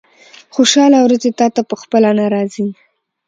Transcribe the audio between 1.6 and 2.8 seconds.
په خپله نه راځي.